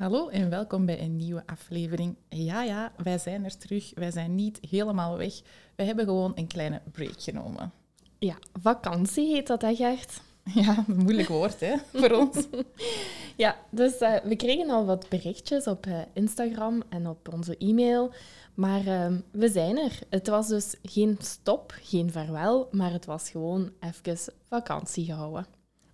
[0.00, 2.16] Hallo en welkom bij een nieuwe aflevering.
[2.28, 3.92] Ja, ja, wij zijn er terug.
[3.94, 5.40] Wij zijn niet helemaal weg.
[5.76, 7.72] We hebben gewoon een kleine break genomen.
[8.18, 10.20] Ja, vakantie heet dat, hè Gert?
[10.54, 12.46] Ja, een moeilijk woord hè, voor ons.
[13.36, 18.12] ja, dus uh, we kregen al wat berichtjes op uh, Instagram en op onze e-mail.
[18.54, 19.98] Maar uh, we zijn er.
[20.10, 25.46] Het was dus geen stop, geen vaarwel, maar het was gewoon even vakantie gehouden.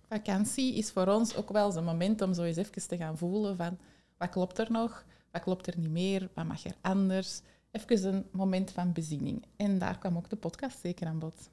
[0.09, 3.57] Vakantie is voor ons ook wel zo'n moment om zo eens even te gaan voelen
[3.57, 3.77] van
[4.17, 7.41] wat klopt er nog, wat klopt er niet meer, wat mag er anders.
[7.71, 9.45] Even een moment van bezinning.
[9.55, 11.49] En daar kwam ook de podcast zeker aan bod.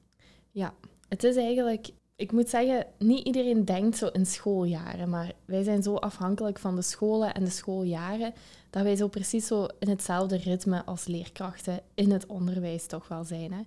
[0.51, 0.73] Ja,
[1.07, 5.83] het is eigenlijk ik moet zeggen, niet iedereen denkt zo in schooljaren, maar wij zijn
[5.83, 8.33] zo afhankelijk van de scholen en de schooljaren
[8.69, 13.23] dat wij zo precies zo in hetzelfde ritme als leerkrachten in het onderwijs toch wel
[13.23, 13.53] zijn.
[13.53, 13.61] Hè?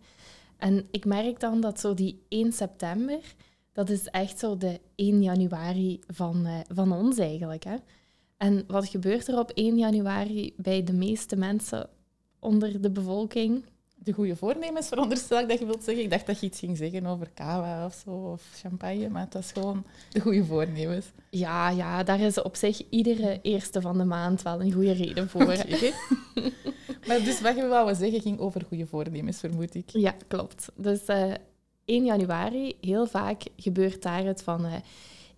[0.57, 3.35] En ik merk dan dat zo die 1 september,
[3.73, 7.65] dat is echt zo de 1 januari van, uh, van ons eigenlijk.
[7.65, 7.77] Hè?
[8.39, 11.89] En wat gebeurt er op 1 januari bij de meeste mensen
[12.39, 13.65] onder de bevolking?
[14.09, 16.05] de goede voornemens, veronderstel ik dat je wilt zeggen.
[16.05, 19.35] Ik dacht dat je iets ging zeggen over kava of zo, of champagne, maar het
[19.35, 21.07] was gewoon de goede voornemens.
[21.31, 25.29] Ja, ja, daar is op zich iedere eerste van de maand wel een goede reden
[25.29, 25.43] voor.
[25.43, 25.93] Okay.
[27.07, 29.91] maar dus wat je wou zeggen ging over goede voornemens, vermoed ik.
[29.91, 30.69] Ja, klopt.
[30.77, 31.37] Dus uh, eh,
[31.85, 34.65] 1 januari, heel vaak gebeurt daar het van...
[34.65, 34.73] Uh,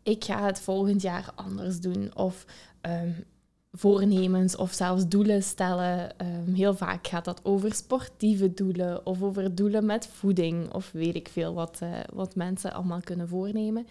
[0.03, 2.11] ik ga het volgend jaar anders doen.
[2.15, 2.45] Of
[2.83, 3.25] um,
[3.73, 6.19] voornemens of zelfs doelen stellen.
[6.19, 11.15] Ehm, heel vaak gaat dat over sportieve doelen of over doelen met voeding of weet
[11.15, 13.87] ik veel wat, uh, wat mensen allemaal kunnen voornemen.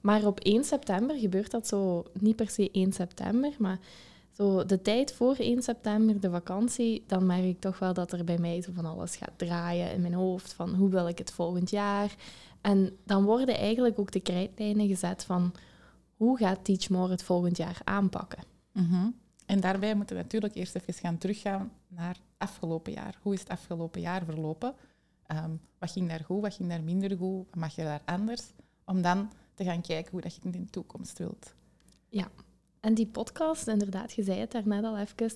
[0.00, 3.78] Maar op 1 september gebeurt dat zo, niet per se 1 september, maar
[4.30, 8.24] zo de tijd voor 1 september, de vakantie, dan merk ik toch wel dat er
[8.24, 11.32] bij mij zo van alles gaat draaien in mijn hoofd van hoe wil ik het
[11.32, 12.14] volgend jaar.
[12.60, 15.52] En dan worden eigenlijk ook de krijtlijnen gezet van
[16.16, 18.42] hoe gaat Teach More het volgend jaar aanpakken.
[18.72, 23.18] Mm en daarbij moeten we natuurlijk eerst even gaan teruggaan naar afgelopen jaar.
[23.22, 24.74] Hoe is het afgelopen jaar verlopen?
[25.26, 27.46] Ehm, wat ging daar goed, wat ging daar minder goed?
[27.46, 28.42] Wat mag je daar anders?
[28.84, 31.54] Om dan te gaan kijken hoe dat je het in de toekomst wilt.
[32.08, 32.28] Ja,
[32.80, 35.30] en die podcast, inderdaad, je zei het daarnet al even,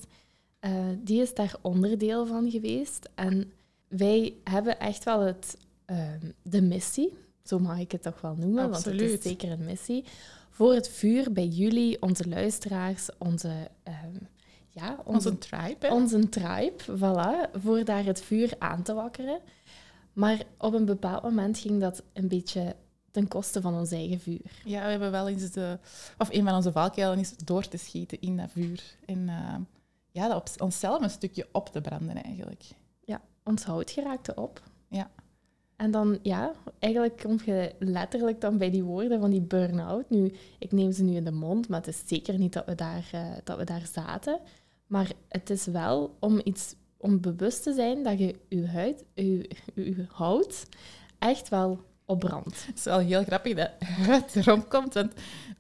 [0.60, 3.08] uh, die is daar onderdeel van geweest.
[3.14, 3.52] En
[3.88, 7.12] wij hebben echt wel het, ehm, de missie,
[7.42, 9.00] zo mag ik het toch wel noemen, Absoluut.
[9.00, 10.04] want het is zeker een missie,
[10.58, 13.48] voor het vuur bij jullie, onze luisteraars, onze...
[13.84, 14.28] Um,
[14.68, 15.90] ja, onze, onze tribe.
[15.90, 17.60] Onze tribe, voilà.
[17.60, 19.40] Voor daar het vuur aan te wakkeren.
[20.12, 22.76] Maar op een bepaald moment ging dat een beetje
[23.10, 24.60] ten koste van ons eigen vuur.
[24.64, 25.78] Ja, we hebben wel eens de...
[26.18, 28.82] Of een van onze valkuilen is door te schieten in dat vuur.
[29.06, 29.54] En uh,
[30.10, 32.64] ja, op onszelf een stukje op te branden eigenlijk.
[33.04, 34.62] Ja, ons hout geraakte op.
[34.88, 35.10] Ja.
[35.78, 40.10] En dan, ja, eigenlijk kom je letterlijk dan bij die woorden van die burn-out.
[40.10, 42.74] Nu, ik neem ze nu in de mond, maar het is zeker niet dat we
[42.74, 44.38] daar, uh, dat we daar zaten.
[44.86, 49.50] Maar het is wel om iets, om bewust te zijn dat je je huid, je,
[49.74, 50.66] je hout
[51.18, 52.66] echt wel opbrandt.
[52.66, 55.12] Het is wel heel grappig dat het erom komt, want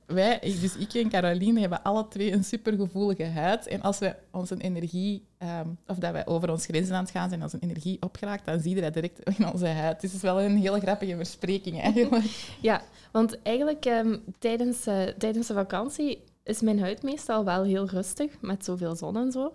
[0.06, 3.66] wij, dus ik en Caroline, hebben alle twee een supergevoelige huid.
[3.66, 7.28] En als we onze energie, um, of dat wij over onze grenzen aan het gaan
[7.28, 10.00] zijn, als een energie opgeraakt, dan zie je dat direct in onze huid.
[10.00, 12.24] Dus het is wel een heel grappige verspreking eigenlijk.
[12.60, 12.82] Ja,
[13.12, 18.40] want eigenlijk um, tijdens, uh, tijdens de vakantie is mijn huid meestal wel heel rustig,
[18.40, 19.52] met zoveel zon en zo.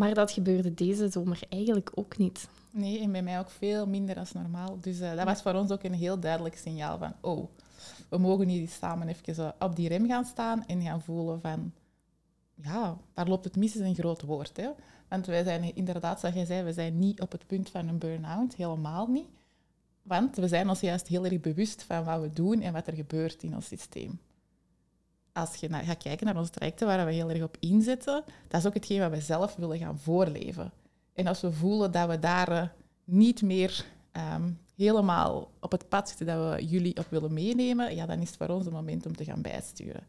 [0.00, 2.48] Maar dat gebeurde deze zomer eigenlijk ook niet.
[2.70, 4.78] Nee, en bij mij ook veel minder dan normaal.
[4.80, 7.48] Dus uh, dat was voor ons ook een heel duidelijk signaal van, oh,
[8.08, 11.72] we mogen hier samen even op die rem gaan staan en gaan voelen van,
[12.54, 14.56] ja, waar loopt het mis is een groot woord.
[14.56, 14.68] Hè?
[15.08, 17.98] Want wij zijn inderdaad, zoals jij zei, we zijn niet op het punt van een
[17.98, 19.28] burn-out, helemaal niet.
[20.02, 22.94] Want we zijn ons juist heel erg bewust van wat we doen en wat er
[22.94, 24.20] gebeurt in ons systeem.
[25.32, 28.60] Als je naar, gaat kijken naar onze trajecten waar we heel erg op inzetten, dat
[28.60, 30.72] is ook hetgeen wat we zelf willen gaan voorleven.
[31.12, 32.68] En als we voelen dat we daar eh,
[33.04, 33.84] niet meer
[34.34, 38.28] um, helemaal op het pad zitten dat we jullie op willen meenemen, ja, dan is
[38.28, 40.02] het voor ons een moment om te gaan bijsturen.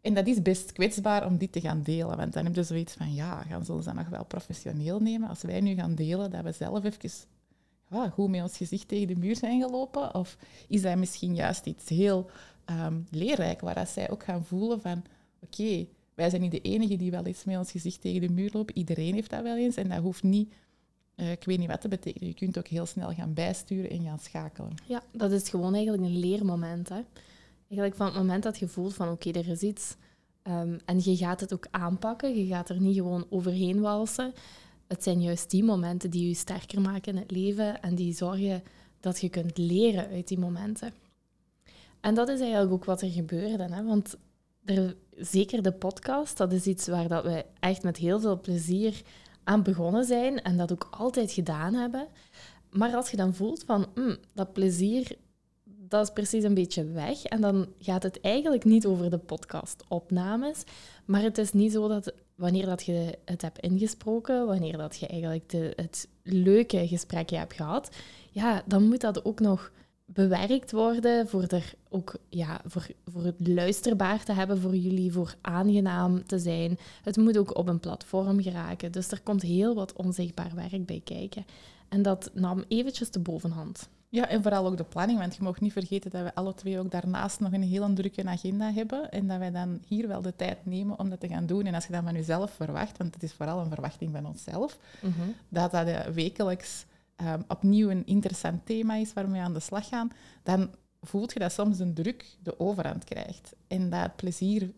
[0.00, 2.94] En dat is best kwetsbaar om dit te gaan delen, want dan heb je zoiets
[2.94, 6.30] van, ja, gaan ze ons dan nog wel professioneel nemen als wij nu gaan delen
[6.30, 10.14] dat we zelf even goed met ons gezicht tegen de muur zijn gelopen?
[10.14, 10.36] Of
[10.68, 12.30] is dat misschien juist iets heel
[12.70, 15.04] um, leerrijk, waar zij ook gaan voelen van,
[15.40, 18.50] oké, wij zijn niet de enige die wel eens met ons gezicht tegen de muur
[18.52, 18.76] lopen.
[18.76, 20.52] Iedereen heeft dat wel eens en dat hoeft niet,
[21.16, 22.28] uh, ik weet niet wat te betekenen.
[22.28, 24.74] Je kunt ook heel snel gaan bijsturen en gaan schakelen.
[24.86, 26.88] Ja, dat is gewoon eigenlijk een leermoment.
[26.88, 27.00] Hè?
[27.68, 29.96] Eigenlijk van het moment dat je voelt van oké, er is iets
[30.42, 34.32] um, en je gaat het ook aanpakken, je gaat er niet gewoon overheen walsen.
[34.86, 38.62] Het zijn juist die momenten die je sterker maken in het leven en die zorgen
[39.00, 40.92] dat je kunt leren uit die momenten.
[42.06, 43.74] En dat is eigenlijk ook wat er gebeurde.
[43.74, 43.84] Hè?
[43.84, 44.16] Want
[44.64, 49.02] er, zeker de podcast, dat is iets waar dat we echt met heel veel plezier
[49.44, 52.06] aan begonnen zijn en dat ook altijd gedaan hebben.
[52.70, 55.16] Maar als je dan voelt van mm, dat plezier,
[55.64, 57.24] dat is precies een beetje weg.
[57.24, 60.64] En dan gaat het eigenlijk niet over de podcastopnames.
[61.04, 65.06] Maar het is niet zo dat wanneer dat je het hebt ingesproken, wanneer dat je
[65.06, 67.96] eigenlijk de, het leuke gesprekje hebt gehad,
[68.30, 69.70] ja, dan moet dat ook nog
[70.06, 75.34] bewerkt worden voor, er ook, ja, voor, voor het luisterbaar te hebben voor jullie, voor
[75.40, 76.78] aangenaam te zijn.
[77.02, 78.92] Het moet ook op een platform geraken.
[78.92, 81.46] Dus er komt heel wat onzichtbaar werk bij kijken.
[81.88, 83.88] En dat nam eventjes de bovenhand.
[84.08, 86.78] Ja, en vooral ook de planning, want je mag niet vergeten dat we alle twee
[86.78, 90.36] ook daarnaast nog een heel drukke agenda hebben en dat wij dan hier wel de
[90.36, 91.66] tijd nemen om dat te gaan doen.
[91.66, 94.78] En als je dat van jezelf verwacht, want het is vooral een verwachting van onszelf,
[95.00, 95.12] mm
[95.48, 96.84] dat dat eh, wekelijks
[97.16, 100.10] um, opnieuw een interessant thema is waarmee we aan de slag gaan,
[100.42, 100.70] dan
[101.00, 103.54] voelt je dat soms een druk de overhand krijgt.
[103.66, 104.72] En dat plezier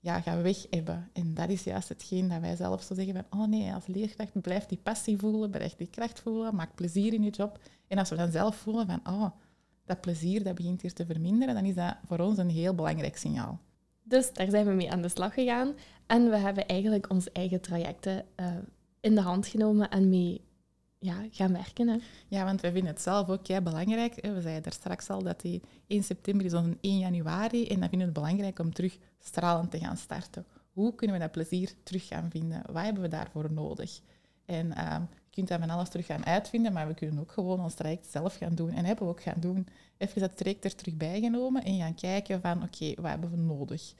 [0.00, 1.10] ja, gaat weg hebben.
[1.12, 4.40] En dat is juist hetgeen dat wij zelf zo zeggen van oh nee, als leerkracht
[4.40, 7.58] blijf die passie voelen, blijf die kracht voelen, maak plezier in je job.
[7.88, 9.30] En als we dan zelf voelen van oh,
[9.84, 13.16] dat plezier dat begint hier te verminderen, dan is dat voor ons een heel belangrijk
[13.16, 13.60] signaal.
[14.02, 15.74] Dus daar zijn we mee aan de slag gegaan.
[16.06, 18.46] En we hebben eigenlijk onze eigen trajecten uh,
[19.00, 20.40] in de hand genomen en mee
[21.02, 21.88] ja, gaan werken.
[21.88, 21.96] Hè.
[22.28, 24.14] Ja, want wij vinden het zelf ook ja, belangrijk.
[24.14, 27.66] We zeiden daar straks al dat die 1 september is een 1 januari.
[27.66, 30.46] En dan vinden we het belangrijk om terug stralend te gaan starten.
[30.72, 32.62] Hoe kunnen we dat plezier terug gaan vinden?
[32.72, 34.00] Wat hebben we daarvoor nodig?
[34.44, 37.60] En uh, je kunt dat van alles terug gaan uitvinden, maar we kunnen ook gewoon
[37.60, 38.70] ons traject zelf gaan doen.
[38.70, 39.66] En hebben we ook gaan doen.
[39.98, 43.94] Even dat traject er terug bijgenomen en gaan kijken van oké, wat hebben we nodig?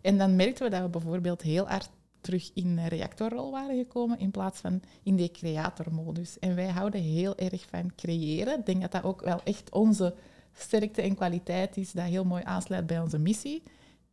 [0.00, 4.18] En dan merkten we dat we bijvoorbeeld heel hard terug in de reactorrol waren gekomen
[4.18, 6.38] in plaats van in de creatormodus.
[6.38, 8.58] En wij houden heel erg van creëren.
[8.58, 10.14] Ik denk dat dat ook wel echt onze
[10.52, 13.62] sterkte en kwaliteit is, dat heel mooi aansluit bij onze missie.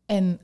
[0.06, 0.40] En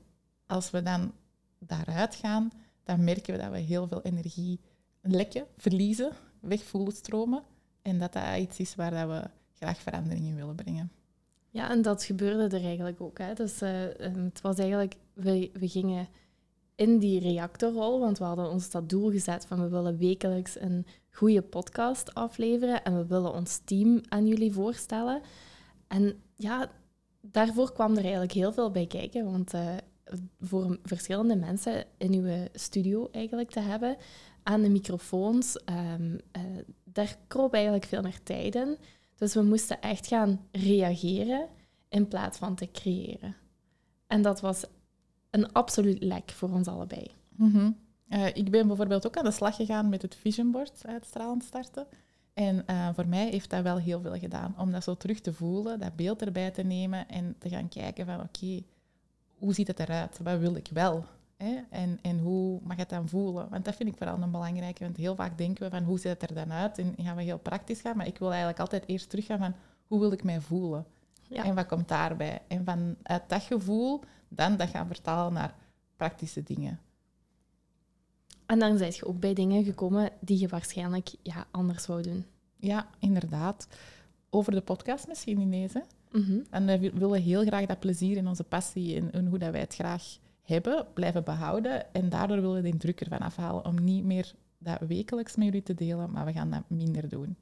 [0.46, 1.12] als we dan
[1.58, 2.50] daaruit gaan,
[2.82, 4.60] dan merken we dat we heel veel energie
[5.00, 7.42] lekken, verliezen, wegvoelen stromen.
[7.82, 10.92] En dat dat iets is waar dat we graag verandering in willen brengen.
[11.50, 13.18] Ja, en dat gebeurde er eigenlijk ook.
[13.18, 13.34] Hè.
[13.34, 16.08] Dus uh, het was eigenlijk, we, we gingen
[16.82, 20.86] in die reactorrol, want we hadden ons dat doel gezet van we willen wekelijks een
[21.10, 25.20] goede podcast afleveren en we willen ons team aan jullie voorstellen.
[25.88, 26.70] En ja,
[27.20, 29.74] daarvoor kwam er eigenlijk heel veel bij kijken, want uh,
[30.40, 33.96] voor verschillende mensen in uw studio eigenlijk te hebben,
[34.42, 35.60] aan de microfoons,
[35.96, 36.42] um, uh,
[36.84, 38.78] daar kroop eigenlijk veel meer tijd in.
[39.16, 41.48] Dus we moesten echt gaan reageren
[41.88, 43.36] in plaats van te creëren.
[44.06, 44.64] En dat was
[45.32, 47.10] een absoluut lek voor ons allebei.
[47.36, 47.80] Mm
[48.34, 51.86] ik ben bijvoorbeeld ook aan de slag gegaan met het vision board uitstralend starten.
[52.34, 54.54] En uh, voor mij heeft dat wel heel veel gedaan.
[54.58, 58.06] Om dat zo terug te voelen, dat beeld erbij te nemen en te gaan kijken
[58.06, 58.62] van oké,
[59.38, 60.18] hoe ziet het eruit?
[60.22, 61.04] Wat wil ik wel?
[61.36, 61.60] Hè?
[61.70, 63.48] En, en hoe mag het dan voelen?
[63.48, 64.84] Want dat vind ik vooral een belangrijke.
[64.84, 66.78] Want heel vaak denken we van hoe ziet het er dan uit?
[66.78, 67.96] En gaan we heel praktisch gaan.
[67.96, 69.54] Maar ik wil eigenlijk altijd eerst teruggaan van
[69.86, 70.86] hoe wil ik mij voelen?
[71.28, 71.44] Ja.
[71.44, 72.42] En wat komt daarbij?
[72.48, 74.00] En vanuit dat gevoel
[74.34, 75.54] dan dat gaan vertalen naar
[75.96, 76.80] praktische dingen.
[78.46, 82.24] En dan zijn je ook bij dingen gekomen die je waarschijnlijk ja, anders zou doen.
[82.56, 83.68] Ja, inderdaad.
[84.30, 85.72] Over de podcast misschien ineens.
[85.72, 85.80] Hè?
[86.10, 89.50] Mm En we willen heel graag dat plezier en onze passie en, en, hoe dat
[89.50, 91.94] wij het graag hebben, blijven behouden.
[91.94, 95.62] En daardoor willen we de druk ervan afhalen om niet meer dat wekelijks met jullie
[95.62, 97.36] te delen, maar we gaan dat minder doen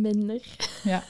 [0.00, 0.56] minder.
[0.84, 1.02] Ja.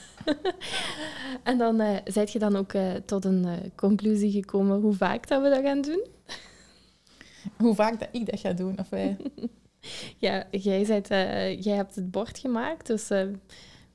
[1.42, 5.28] en dan uh, zijt je dan ook uh, tot een uh, conclusie gekomen hoe vaak
[5.28, 6.04] dat we dat gaan doen?
[7.62, 9.16] hoe vaak dat ik dat ga doen, of wij?
[10.26, 11.08] ja, jij, zijt,
[11.64, 13.10] jij hebt het bord gemaakt, dus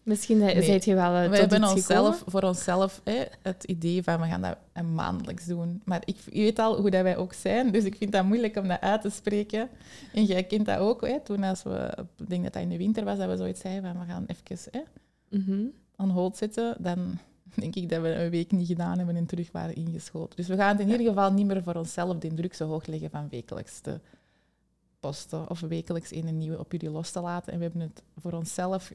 [0.03, 0.63] Misschien nee.
[0.63, 4.41] zijt je wel uh, We hebben onszelf, voor onszelf hè, het idee van we gaan
[4.41, 5.81] dat een maandelijks doen.
[5.85, 8.55] Maar ik, je weet al hoe dat wij ook zijn, dus ik vind dat moeilijk
[8.55, 9.69] om dat uit te spreken.
[10.13, 11.07] En jij kent dat ook.
[11.07, 13.61] Hè, toen als we, ik denk dat dat in de winter was, dat we zoiets
[13.61, 14.81] zeiden van we gaan even hè,
[15.37, 16.75] mm on hold zitten.
[16.79, 17.19] Dan
[17.55, 20.35] denk ik dat we een week niet gedaan hebben en terug waren ingeschoten.
[20.35, 22.85] Dus we gaan het in ieder geval niet meer voor onszelf de druk zo hoog
[22.85, 23.99] leggen van wekelijks te
[24.99, 27.53] posten of wekelijks een nieuwe op jullie los te laten.
[27.53, 28.91] En we hebben het voor onszelf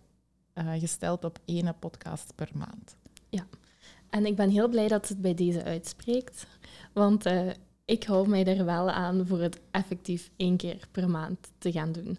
[0.59, 2.97] uh, gesteld op één podcast per maand.
[3.29, 3.47] Ja,
[4.11, 6.47] en ik ben heel blij dat het bij deze uitspreekt.
[6.93, 7.51] Want uh,
[7.85, 11.93] ik hou mij er wel aan voor het effectief één keer per maand te gaan
[11.93, 12.19] doen.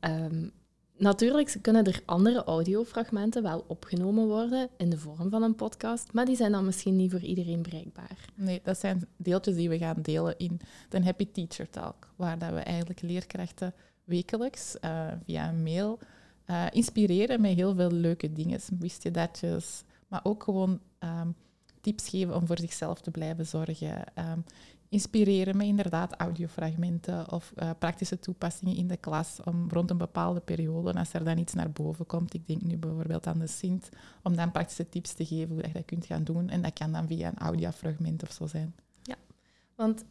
[0.00, 0.48] Ehm,
[0.96, 6.24] natuurlijk kunnen er andere audiofragmenten wel opgenomen worden in de vorm van een podcast, maar
[6.24, 8.18] die zijn dan misschien niet voor iedereen bereikbaar.
[8.34, 12.50] Nee, dat zijn deeltjes die we gaan delen in de Happy Teacher Talk, waar dat
[12.50, 13.74] we eigenlijk leerkrachten
[14.04, 15.98] wekelijks uh, via een mail
[16.46, 18.60] uh, inspireren met heel veel leuke dingen.
[18.78, 21.34] Wist je datjes, maar ook gewoon um,
[21.80, 24.04] tips geven om voor zichzelf te blijven zorgen.
[24.18, 24.44] Um,
[24.88, 30.40] inspireren met inderdaad audiofragmenten of uh, praktische toepassingen in de klas om rond een bepaalde
[30.40, 33.88] periode, als er dan iets naar boven komt, ik denk nu bijvoorbeeld aan de Sint,
[34.22, 36.48] om dan praktische tips te geven hoe je dat kunt gaan doen.
[36.48, 38.74] En dat kan dan via een audiofragment of zo zijn.
[39.02, 39.16] Ja,
[39.74, 40.04] want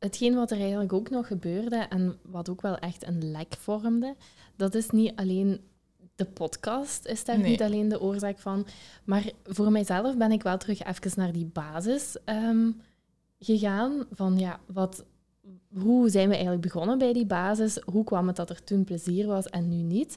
[0.00, 4.14] hetgeen wat er eigenlijk ook nog gebeurde en wat ook wel echt een lek vormde,
[4.56, 5.60] dat is niet alleen
[6.20, 8.66] de podcast is daar niet alleen de oorzaak van.
[9.04, 12.80] Maar voor mijzelf ben ik wel terug even naar die basis um,
[13.38, 14.04] gegaan.
[14.12, 15.04] Van ja, wat,
[15.78, 17.78] hoe zijn we eigenlijk begonnen bij die basis?
[17.84, 20.16] Hoe kwam het dat er toen plezier was en nu niet?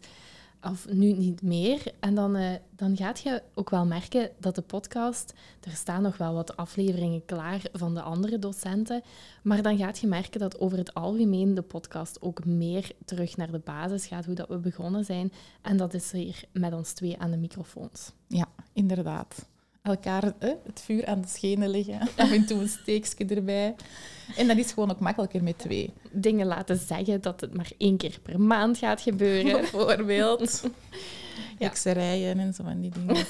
[0.63, 1.93] Of nu niet meer.
[1.99, 5.33] En dan, uh, dan gaat je ook wel merken dat de podcast...
[5.61, 9.01] Er staan nog wel wat afleveringen klaar van de andere docenten.
[9.43, 13.51] Maar dan gaat je merken dat over het algemeen de podcast ook meer terug naar
[13.51, 14.25] de basis gaat.
[14.25, 15.31] Hoe dat we begonnen zijn.
[15.61, 18.11] En dat is hier met ons twee aan de microfoons.
[18.27, 19.47] Ja, inderdaad
[19.83, 21.99] elkaar eh, het vuur aan de schenen leggen.
[22.17, 23.75] Af en toe een steekje erbij.
[24.37, 25.93] En dat is gewoon ook makkelijker met twee.
[26.11, 29.51] Dingen laten zeggen dat het maar één keer per maand gaat gebeuren.
[29.61, 30.63] Bijvoorbeeld.
[31.59, 31.71] ja.
[31.95, 33.25] en zo van die dingen.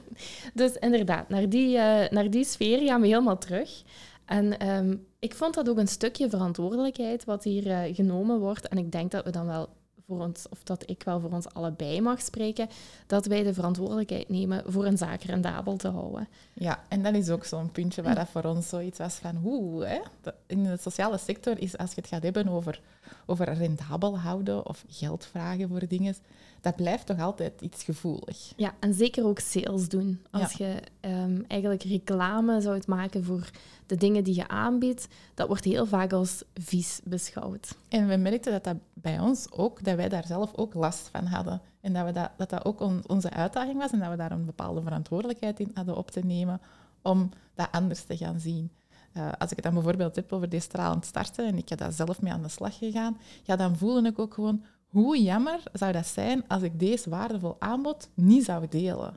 [0.54, 3.82] dus inderdaad, naar die, uh, naar die sfeer gaan we helemaal terug.
[4.24, 8.68] En um, ik vond dat ook een stukje verantwoordelijkheid wat hier uh, genomen wordt.
[8.68, 9.68] En ik denk dat we dan wel
[10.16, 12.68] voor ons, of dat ik wel voor ons allebei mag spreken,
[13.06, 16.28] dat wij de verantwoordelijkheid nemen voor een zaak rendabel te houden.
[16.52, 19.84] Ja, en dat is ook zo'n puntje waar dat voor ons zoiets was van hoe,
[19.84, 20.00] hè?
[20.46, 22.80] In de sociale sector is, als je het gaat hebben over,
[23.26, 26.14] over rendabel houden of geld vragen voor dingen,
[26.60, 28.52] dat blijft toch altijd iets gevoelig.
[28.56, 30.20] Ja, en zeker ook sales doen.
[30.30, 33.50] Als je um, eigenlijk reclame zou maken voor
[33.86, 37.76] de dingen die je aanbiedt, dat wordt heel vaak als vies beschouwd.
[37.88, 41.24] En we merkten dat dat bij ons ook, dat wij daar zelf ook last van
[41.24, 41.60] hadden.
[41.80, 44.44] En dat we dat, dat, dat ook onze uitdaging was en dat we daar een
[44.44, 46.60] bepaalde verantwoordelijkheid in hadden op te nemen
[47.02, 48.70] om dat anders te gaan zien.
[49.16, 51.92] Uh, als ik het dan bijvoorbeeld heb over deze stralend starten en ik heb daar
[51.92, 55.92] zelf mee aan de slag gegaan, ja, dan voelde ik ook gewoon hoe jammer zou
[55.92, 59.16] dat zijn als ik deze waardevol aanbod niet zou delen.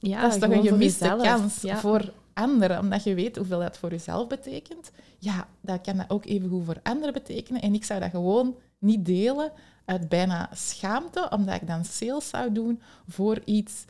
[0.00, 3.90] Ja, dat is toch een gemiste kans voor anderen, omdat je weet hoeveel dat voor
[3.90, 4.90] jezelf betekent.
[5.18, 7.60] Ja, dat kan dat ook even goed voor anderen betekenen.
[7.60, 9.52] En ik zou dat gewoon niet delen
[9.84, 13.84] uit bijna schaamte, omdat ik dan sales zou doen voor iets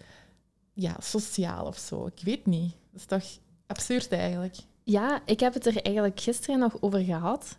[0.72, 2.06] ja, sociaal of zo.
[2.06, 2.74] Ik weet niet.
[2.90, 4.56] Dat is toch absurd eigenlijk.
[4.88, 7.58] Ja, ik heb het er eigenlijk gisteren nog over gehad.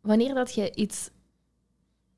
[0.00, 1.10] Wanneer dat je iets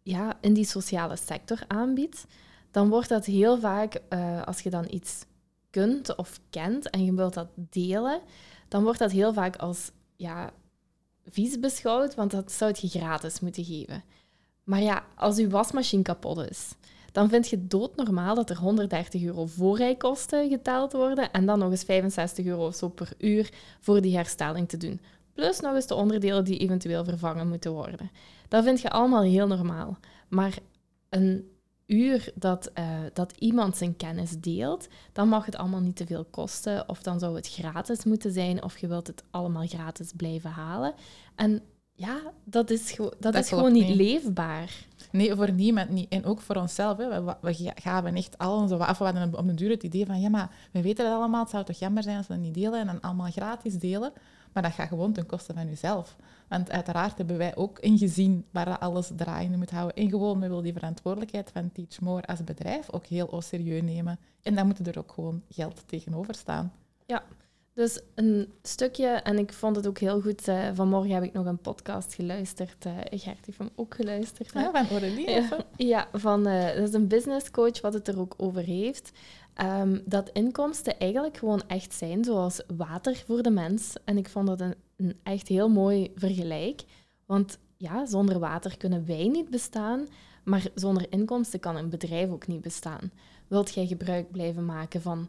[0.02, 2.26] ja, in die sociale sector aanbiedt,
[2.71, 5.25] dan wordt dat heel vaak, uh, als je dan iets
[5.71, 8.21] kunt of kent en je wilt dat delen,
[8.69, 10.52] dan wordt dat heel vaak als ja,
[11.25, 14.05] vies beschouwd, want dat zou je gratis moeten geven.
[14.64, 16.75] Maar ja, als je wasmachine kapot is,
[17.12, 21.85] dan vind je doodnormaal dat er 130 euro voorrijkosten geteld worden en dan nog eens
[21.85, 23.50] 65 euro zo per uur
[23.81, 25.00] voor die herstelling te doen.
[25.33, 28.11] Plus nog eens de onderdelen die eventueel vervangen moeten worden.
[28.49, 29.99] Dat vind je allemaal heel normaal.
[30.29, 30.59] Maar
[31.09, 31.50] een
[31.87, 36.25] uur dat, uh, dat iemand zijn kennis deelt, dan mag het allemaal niet te veel
[36.25, 36.88] kosten.
[36.88, 40.95] Of dan zou het gratis moeten zijn, of je wilt het allemaal gratis blijven halen.
[41.35, 41.62] En
[42.00, 44.87] ja, dat is, dat, dat is gewoon niet, leefbaar.
[45.12, 46.09] Nee, voor niemand niet.
[46.09, 46.97] En ook voor onszelf.
[46.97, 47.23] Hè.
[47.25, 48.99] We, we gaven echt al onze af.
[48.99, 51.40] We hadden op de duur het idee van, ja, maar we weten dat allemaal.
[51.40, 54.12] Het zou toch jammer zijn als we het niet delen en dan allemaal gratis delen.
[54.52, 56.16] Maar dat gaat gewoon ten koste van jezelf.
[56.49, 59.97] Want uiteraard hebben wij ook ingezien waar alles draaiende moet houden.
[59.97, 64.19] En gewoon, we willen die verantwoordelijkheid van Teach More als bedrijf ook heel serieus nemen.
[64.42, 66.73] En dan moet er ook gewoon geld tegenover staan.
[67.07, 67.23] Ja,
[67.81, 71.47] dus een stukje, en ik vond het ook heel goed, uh, vanmorgen heb ik nog
[71.47, 72.87] een podcast geluisterd.
[72.87, 74.53] Uh, Gert heeft hem ook geluisterd.
[74.53, 75.31] Ja, van Aurélie?
[75.31, 79.11] Ja, ja, van, uh, dat is een business coach wat het er ook over heeft.
[79.55, 83.95] Ehm, dat inkomsten eigenlijk gewoon echt zijn zoals water voor de mens.
[84.05, 86.83] En ik vond dat een, een echt heel mooi vergelijk.
[87.27, 90.07] Want ja, zonder water kunnen wij niet bestaan,
[90.45, 93.13] maar zonder inkomsten kan een bedrijf ook niet bestaan.
[93.49, 95.29] Wilt jij gebruik blijven maken van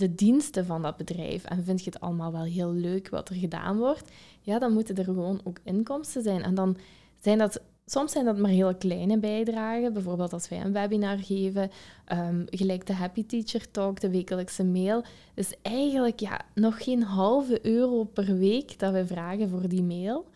[0.00, 3.34] de diensten van dat bedrijf en vind je het allemaal wel heel leuk wat er
[3.34, 6.42] gedaan wordt, ja, dan moeten er gewoon ook inkomsten zijn.
[6.42, 6.76] En dan
[7.20, 9.92] zijn dat Soms zijn dat maar hele kleine bijdragen.
[9.92, 11.70] Bijvoorbeeld als wij een webinar geven,
[12.12, 15.04] um, gelijk de Happy Teacher Talk, de wekelijkse mail.
[15.34, 20.26] Dus eigenlijk ja, nog geen halve euro per week dat we vragen voor die mail.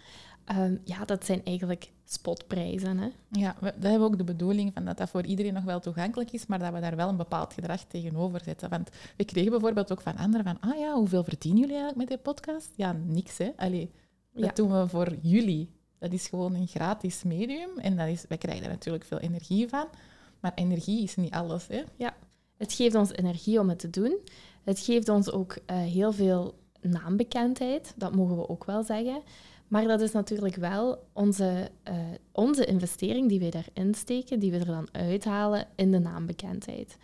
[0.44, 2.99] Ehm, ja, dat zijn eigenlijk spotprijzen.
[2.99, 3.08] Hè?
[3.30, 5.80] Ja, we, dat hebben we ook de bedoeling van dat dat voor iedereen nog wel
[5.80, 8.70] toegankelijk is, maar dat we daar wel een bepaald gedrag tegenover zetten.
[8.70, 12.20] Want we kregen bijvoorbeeld ook van anderen van, ah ja, hoeveel verdienen jullie eigenlijk met
[12.23, 12.70] die podcast?
[12.76, 13.50] Ja, niks hè.
[13.56, 13.90] Allee,
[14.32, 14.50] dat Ja.
[14.54, 15.70] doen we voor jullie.
[15.99, 19.68] Dat is gewoon een gratis medium en dat is, wij krijgen er natuurlijk veel energie
[19.68, 19.87] van,
[20.40, 21.82] maar energie is niet alles hè.
[22.56, 24.18] Het geeft ons energie om het te doen.
[24.62, 29.23] Het geeft ons ook eh, heel veel naambekendheid, dat mogen we ook wel zeggen.
[29.68, 31.97] Maar dat is natuurlijk wel onze, eh,
[32.33, 36.97] onze investering die wij daarin steken, die we er dan uithalen in de naambekendheid.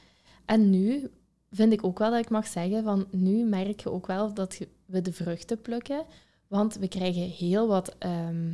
[0.44, 1.10] En nu
[1.50, 4.58] vind ik ook wel dat ik mag zeggen, van nu merk je ook wel dat
[4.86, 6.04] we de vruchten plukken.
[6.46, 8.52] Want we krijgen heel wat ehm,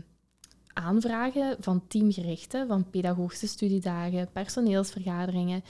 [0.72, 5.62] aanvragen van teamgerichten, van pedagogische studiedagen, personeelsvergaderingen,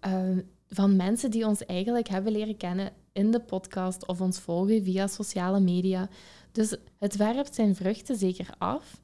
[0.00, 4.84] ehm, van mensen die ons eigenlijk hebben leren kennen in de podcast of ons volgen
[4.84, 6.08] via sociale media.
[6.52, 9.00] Dus het werpt zijn vruchten zeker af,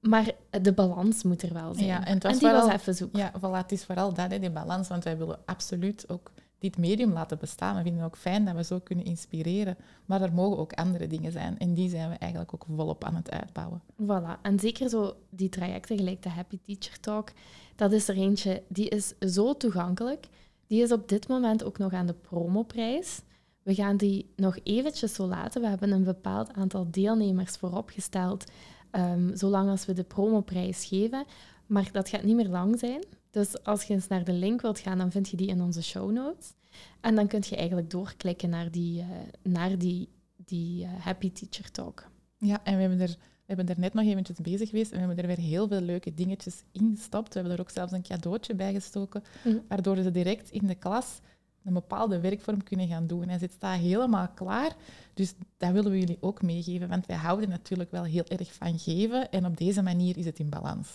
[0.00, 0.30] maar
[0.62, 1.86] de balans moet er wel zijn.
[1.86, 3.16] Ja, en die vooral- was even zoek.
[3.16, 6.78] Ja, voilà, het is vooral dat, hè, die balans, want wij willen absoluut ook dit
[6.78, 7.76] medium laten bestaan.
[7.76, 11.06] We vinden het ook fijn dat we zo kunnen inspireren, maar er mogen ook andere
[11.06, 13.82] dingen zijn en die zijn we eigenlijk ook volop aan het uitbouwen.
[14.02, 14.40] Voilà.
[14.42, 17.32] En zeker zo die trajecten, gelijk de Happy Teacher Talk,
[17.76, 20.28] dat is er eentje, die is zo toegankelijk.
[20.66, 23.20] Die is op dit moment ook nog aan de promoprijs.
[23.68, 25.60] We gaan die nog eventjes zo laten.
[25.60, 28.44] We hebben een bepaald aantal deelnemers vooropgesteld,
[28.90, 31.24] ehm, zolang als we de promoprijs geven.
[31.66, 33.04] Maar dat gaat niet meer lang zijn.
[33.30, 35.82] Dus als je eens naar de link wilt gaan, dan vind je die in onze
[35.82, 36.54] show notes.
[37.00, 39.06] En dan kun je eigenlijk doorklikken naar die, eh,
[39.42, 42.08] naar die, die eh, Happy Teacher Talk.
[42.38, 45.06] Ja, en we hebben er, we hebben er net nog eventjes bezig geweest en we
[45.06, 47.28] hebben er weer heel veel leuke dingetjes in gestopt.
[47.28, 49.56] We hebben er ook zelfs een cadeautje bij gestoken, Mhm.
[49.68, 51.20] waardoor ze direct in de klas
[51.68, 53.28] een bepaalde werkvorm kunnen gaan doen.
[53.28, 54.76] En ze staat helemaal klaar.
[55.14, 58.78] Dus dat willen we jullie ook meegeven, want wij houden natuurlijk wel heel erg van
[58.78, 60.88] geven en op deze manier is het in balans.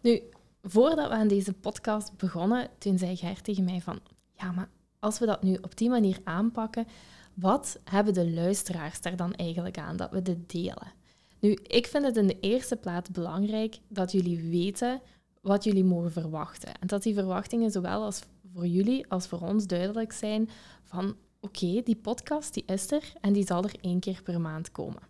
[0.00, 0.22] Nu,
[0.62, 4.00] voordat we aan deze podcast begonnen, toen zei Gert tegen mij van...
[4.36, 6.86] Ja, maar als we dat nu op die manier aanpakken,
[7.34, 10.92] wat hebben de luisteraars daar dan eigenlijk aan dat we dit delen?
[11.40, 15.00] Nu, ik vind het in de eerste plaats belangrijk dat jullie weten
[15.40, 16.74] wat jullie mogen verwachten.
[16.80, 20.48] En dat die verwachtingen zowel als voor jullie als voor ons duidelijk zijn
[20.82, 21.16] van...
[21.42, 25.02] Oké, die podcast die is er en die zal er één keer per maand komen.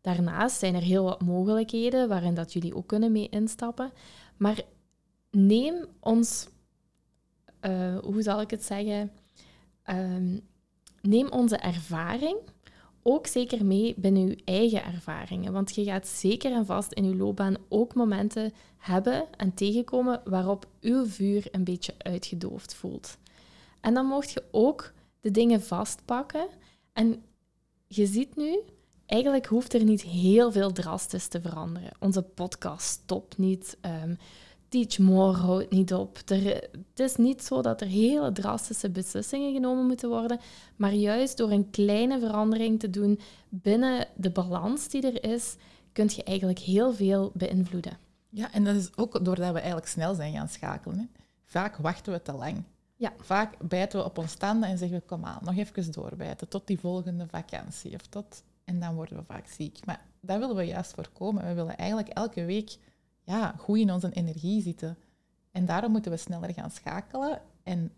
[0.00, 3.92] Daarnaast zijn er heel wat mogelijkheden waarin dat jullie ook kunnen mee instappen.
[4.36, 4.60] Maar
[5.30, 6.48] neem ons,
[7.60, 9.10] eh, hoe zal ik het zeggen,
[9.84, 10.38] Ehm,
[11.00, 12.36] neem onze ervaring
[13.06, 15.52] ook zeker mee binnen uw eigen ervaringen.
[15.52, 20.66] Want je gaat zeker en vast in uw loopbaan ook momenten hebben en tegenkomen waarop
[20.80, 23.18] uw vuur een beetje uitgedoofd voelt.
[23.80, 26.46] En dan mocht je ook de dingen vastpakken.
[26.92, 27.22] En
[27.86, 28.60] je ziet nu,
[29.06, 31.90] eigenlijk hoeft er niet heel veel drastisch te veranderen.
[31.98, 33.76] Onze podcast stopt niet.
[33.80, 34.14] ehm,
[34.74, 36.18] Teach More houdt niet op.
[36.26, 40.40] Er, het is niet zo dat er hele drastische beslissingen genomen moeten worden,
[40.76, 45.56] maar juist door een kleine verandering te doen binnen de balans die er is,
[45.92, 47.98] kun je eigenlijk heel veel beïnvloeden.
[48.28, 50.98] Ja, en dat is ook doordat we eigenlijk snel zijn gaan schakelen.
[50.98, 51.04] Hè.
[51.44, 52.62] Vaak wachten we te lang.
[52.96, 53.12] Ja.
[53.18, 56.66] Vaak bijten we op ons tanden en zeggen we, kom aan, nog even doorbijten tot
[56.66, 57.94] die volgende vakantie.
[57.94, 58.42] Of tot...
[58.64, 59.78] En dan worden we vaak ziek.
[59.84, 61.46] Maar dat willen we juist voorkomen.
[61.46, 62.76] We willen eigenlijk elke week
[63.24, 64.96] ja, goed in onze energie zitten.
[65.50, 67.40] En daarom moeten we sneller gaan schakelen.
[67.62, 67.92] En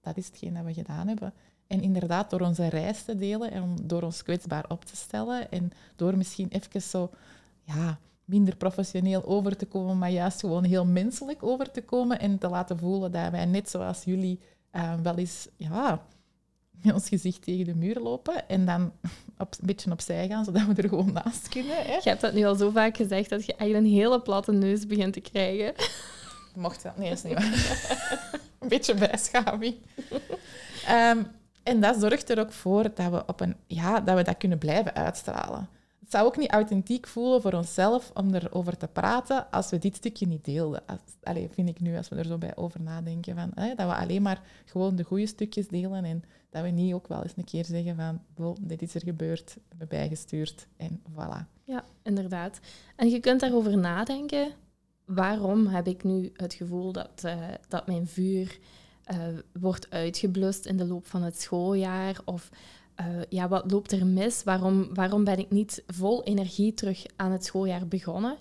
[0.00, 1.32] dat is hetgeen dat we gedaan hebben.
[1.66, 5.70] En inderdaad, door onze reis te delen en door ons kwetsbaar op te stellen en
[5.96, 7.10] door misschien even zo
[7.62, 12.38] ja, minder professioneel over te komen, maar juist gewoon heel menselijk over te komen en
[12.38, 16.02] te laten voelen dat wij net zoals jullie eh, wel eens ja,
[16.82, 18.92] met ons gezicht tegen de muur lopen en dan
[19.38, 21.76] op, een beetje opzij gaan, zodat we er gewoon naast kunnen.
[21.76, 21.94] Hè.
[21.94, 24.86] Je hebt dat nu al zo vaak gezegd dat je eigenlijk een hele platte neus
[24.86, 25.74] begint te krijgen.
[26.54, 26.92] Mocht wel.
[26.96, 28.40] Nee, is niet waar.
[28.58, 29.76] een beetje bijschaving.
[30.86, 31.22] Ehm,
[31.62, 34.58] en dat zorgt er ook voor dat we, op een, ja, dat we dat kunnen
[34.58, 35.68] blijven uitstralen.
[36.08, 39.96] Het zou ook niet authentiek voelen voor onszelf om erover te praten als we dit
[39.96, 40.82] stukje niet deelden.
[40.86, 43.86] Als, allee, vind ik nu, als we er zo bij over nadenken, van, hè, dat
[43.86, 47.36] we alleen maar gewoon de goede stukjes delen en dat we niet ook wel eens
[47.36, 51.58] een keer zeggen van, "Wel, dit is er gebeurd, we hebben bijgestuurd en voilà.
[51.64, 52.60] Ja, inderdaad.
[52.96, 54.52] En je kunt daarover nadenken.
[55.04, 58.58] Waarom heb ik nu het gevoel dat, eh, dat mijn vuur
[59.04, 59.18] eh,
[59.52, 62.20] wordt uitgeblust in de loop van het schooljaar?
[62.24, 62.50] Of
[62.94, 64.44] eh, ja, wat loopt er mis?
[64.44, 68.36] Waarom, waarom ben ik niet vol energie terug aan het schooljaar begonnen?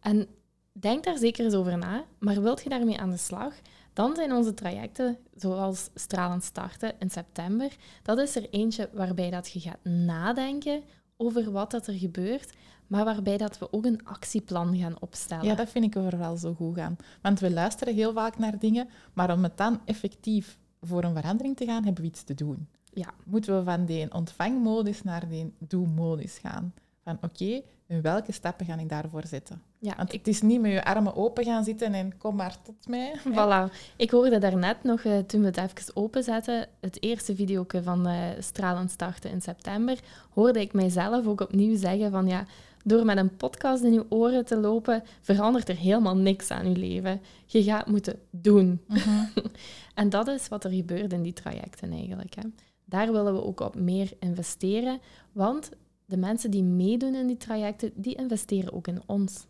[0.00, 0.26] En
[0.72, 2.04] denk daar zeker eens over na.
[2.18, 3.54] Maar wilt je daarmee aan de slag?
[3.96, 9.52] Dan zijn onze trajecten, zoals Stralend Starten in september, dat is er eentje waarbij dat
[9.52, 10.82] je gaat nadenken
[11.16, 12.52] over wat dat er gebeurt,
[12.86, 15.44] maar waarbij dat we ook een actieplan gaan opstellen.
[15.44, 16.96] Ja, dat vind ik overal zo goed gaan.
[17.22, 21.56] Want we luisteren heel vaak naar dingen, maar om het dan effectief voor een verandering
[21.56, 22.68] te gaan, hebben we iets te doen.
[22.92, 23.14] Ja.
[23.24, 26.74] Moeten we van die ontvangmodus naar die doe-modus gaan.
[27.02, 29.62] Van oké, en welke stappen ga ik daarvoor zetten?
[29.86, 32.56] Ja, Want ik, het is niet met je armen open gaan zitten en kom maar
[32.62, 33.12] tot mij.
[33.32, 33.72] voilà.
[33.96, 38.14] ik hoorde daarnet nog, eh, toen we het even openzetten, het eerste video van eh
[38.38, 39.98] Stralend starten in september,
[40.30, 42.46] hoorde ik mijzelf ook opnieuw zeggen van ja,
[42.84, 46.76] door met een podcast in je oren te lopen, verandert er helemaal niks aan je
[46.76, 47.20] leven.
[47.46, 48.80] Je gaat moeten doen.
[48.88, 49.24] Mhm.
[49.94, 52.34] En dat is wat er gebeurt in die trajecten eigenlijk.
[52.34, 52.42] Hè.
[52.84, 55.00] Daar willen we ook op meer investeren,
[55.32, 55.70] want
[56.06, 59.46] de mensen die meedoen in die trajecten, die investeren ook in ons.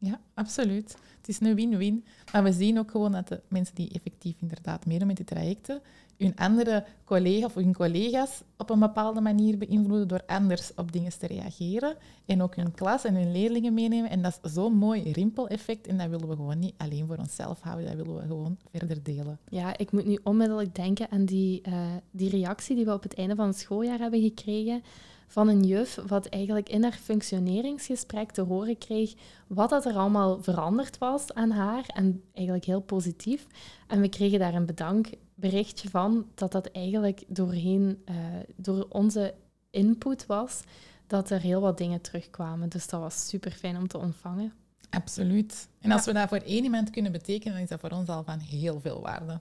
[0.00, 0.96] Ja, absoluut.
[1.16, 2.04] Het is een win-win.
[2.32, 5.80] Maar we zien ook gewoon dat de mensen die effectief inderdaad meedoen met die trajecten,
[6.16, 11.18] hun andere collega of hun collega's op een bepaalde manier beïnvloeden door anders op dingen
[11.18, 11.96] te reageren.
[12.26, 14.10] En ook hun klas en hun leerlingen meenemen.
[14.10, 15.86] En dat is zo'n mooi rimpeleffect.
[15.86, 19.02] En dat willen we gewoon niet alleen voor onszelf houden, dat willen we gewoon verder
[19.02, 19.38] delen.
[19.48, 21.74] Ja, ik moet nu onmiddellijk denken aan die, eh,
[22.10, 24.82] die reactie die we op het einde van het schooljaar hebben gekregen
[25.30, 29.14] van een juf, wat eigenlijk in haar functioneringsgesprek te horen kreeg
[29.46, 33.46] wat dat er allemaal veranderd was aan haar en eigenlijk heel positief.
[33.86, 38.16] En we kregen daar een bedankberichtje van dat dat eigenlijk doorheen, eh,
[38.56, 39.34] door onze
[39.70, 40.60] input was,
[41.06, 42.68] dat er heel wat dingen terugkwamen.
[42.68, 44.52] Dus dat was super fijn om te ontvangen.
[44.90, 45.68] Absoluut.
[45.80, 48.24] En als we dat voor één iemand kunnen betekenen, dan is dat voor ons al
[48.24, 49.40] van heel veel waarde.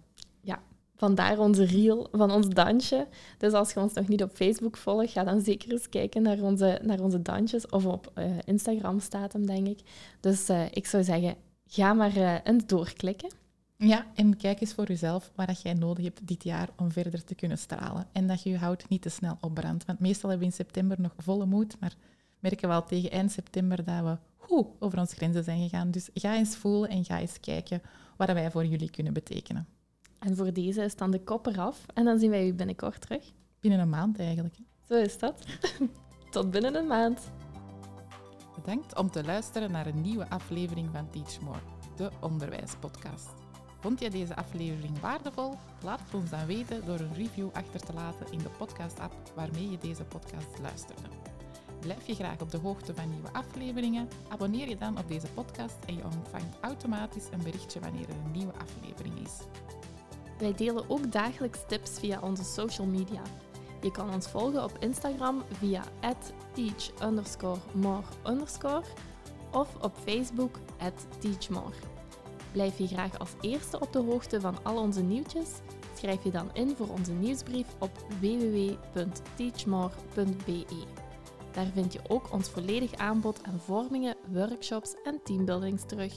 [0.99, 3.07] Vandaar onze reel van ons dansje.
[3.37, 6.41] Dus als je ons nog niet op Facebook volgt, ga dan zeker eens kijken naar
[6.41, 7.69] onze, naar onze dansjes.
[7.69, 9.79] Of op eh, Instagram staat hem, denk ik.
[10.19, 11.35] Dus eh, ik zou zeggen,
[11.67, 13.29] ga maar eh eens doorklikken.
[13.77, 17.23] Ja, en kijk eens voor jezelf wat dat jij nodig hebt dit jaar om verder
[17.23, 18.07] te kunnen stralen.
[18.11, 19.85] En dat je je hout niet te snel opbrandt.
[19.85, 21.95] Want meestal hebben we in september nog volle moed, maar
[22.39, 25.91] merken we al tegen eind september dat we hoe, over onze grenzen zijn gegaan.
[25.91, 27.81] Dus ga eens voelen en ga eens kijken
[28.17, 29.67] wat wij voor jullie kunnen betekenen.
[30.19, 31.85] En voor deze is dan de kop eraf.
[31.93, 33.31] En dan zien wij u binnenkort terug.
[33.59, 34.55] Binnen een maand eigenlijk.
[34.57, 34.63] hè.
[34.87, 35.45] Zo is dat.
[36.31, 37.31] Tot binnen een maand.
[38.55, 41.59] Bedankt om te luisteren naar een nieuwe aflevering van Teach More,
[41.95, 43.29] de onderwijspodcast.
[43.79, 45.53] Vond je deze aflevering waardevol?
[45.83, 49.71] Laat het ons dan weten door een review achter te laten in de podcast-app waarmee
[49.71, 51.09] je deze podcast luisterde.
[51.79, 54.07] Blijf je graag op de hoogte van nieuwe afleveringen?
[54.29, 58.31] Abonneer je dan op deze podcast en je ontvangt automatisch een berichtje wanneer er een
[58.31, 59.37] nieuwe aflevering is.
[60.39, 63.21] Wij delen ook dagelijks tips via onze social media.
[63.81, 65.83] Je kan ons volgen op Instagram via
[66.53, 67.13] teach
[67.73, 68.03] more
[69.51, 70.59] of op Facebook
[71.19, 71.73] teachmore.
[72.51, 75.49] Blijf je graag als eerste op de hoogte van al onze nieuwtjes?
[75.95, 80.83] Schrijf je dan in voor onze nieuwsbrief op www.teachmore.be.
[81.51, 86.13] Daar vind je ook ons volledig aanbod aan vormingen, workshops en teambuildings terug.